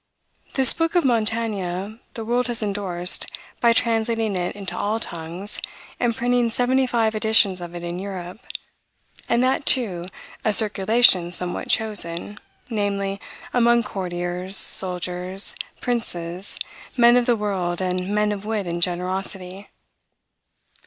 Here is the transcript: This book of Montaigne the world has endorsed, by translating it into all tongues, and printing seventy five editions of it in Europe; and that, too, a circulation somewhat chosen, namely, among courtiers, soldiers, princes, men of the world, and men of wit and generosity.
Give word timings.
This 0.55 0.73
book 0.73 0.95
of 0.95 1.05
Montaigne 1.05 1.99
the 2.15 2.25
world 2.25 2.47
has 2.47 2.63
endorsed, 2.63 3.27
by 3.59 3.71
translating 3.71 4.35
it 4.35 4.55
into 4.55 4.75
all 4.75 4.99
tongues, 4.99 5.61
and 5.99 6.15
printing 6.15 6.49
seventy 6.49 6.87
five 6.87 7.13
editions 7.13 7.61
of 7.61 7.75
it 7.75 7.83
in 7.83 7.99
Europe; 7.99 8.39
and 9.29 9.43
that, 9.43 9.67
too, 9.67 10.01
a 10.43 10.53
circulation 10.53 11.31
somewhat 11.31 11.69
chosen, 11.69 12.39
namely, 12.67 13.21
among 13.53 13.83
courtiers, 13.83 14.57
soldiers, 14.57 15.55
princes, 15.81 16.57
men 16.97 17.15
of 17.15 17.27
the 17.27 17.35
world, 17.37 17.79
and 17.79 18.09
men 18.09 18.31
of 18.31 18.43
wit 18.43 18.65
and 18.65 18.81
generosity. 18.81 19.69